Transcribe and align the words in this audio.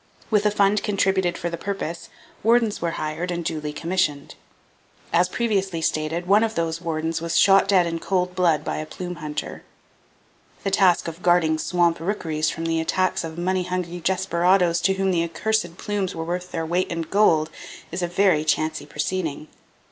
With 0.31 0.47
a 0.47 0.49
fund 0.49 0.81
contributed 0.81 1.37
for 1.37 1.51
the 1.51 1.57
purpose, 1.59 2.09
wardens 2.41 2.81
were 2.81 2.89
hired 2.97 3.29
and 3.29 3.45
duly 3.45 3.71
commissioned. 3.71 4.33
As 5.13 5.29
previously 5.29 5.79
stated, 5.79 6.25
one 6.25 6.43
of 6.43 6.55
those 6.55 6.81
wardens 6.81 7.21
was 7.21 7.37
shot 7.37 7.67
dead 7.67 7.85
in 7.85 7.99
cold 7.99 8.33
blood 8.33 8.63
by 8.65 8.77
a 8.77 8.87
plume 8.87 9.17
hunter. 9.17 9.61
The 10.63 10.71
task 10.71 11.07
of 11.07 11.21
guarding 11.21 11.59
swamp 11.59 11.99
rookeries 11.99 12.49
from 12.49 12.65
the 12.65 12.81
attacks 12.81 13.23
of 13.23 13.37
money 13.37 13.61
hungry 13.65 13.99
desperadoes 13.99 14.81
to 14.85 14.93
whom 14.93 15.11
the 15.11 15.23
accursed 15.23 15.77
plumes 15.77 16.15
were 16.15 16.25
worth 16.25 16.51
their 16.51 16.65
weight 16.65 16.87
in 16.87 17.03
gold, 17.03 17.51
is 17.91 18.01
a 18.01 18.07
very 18.07 18.43
chancy 18.43 18.87
proceeding. 18.87 19.49